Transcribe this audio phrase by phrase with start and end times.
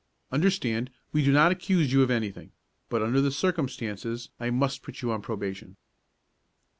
[0.31, 2.53] Understand, we do not accuse you of anything,
[2.89, 5.75] but under the circumstances I must put you on probation."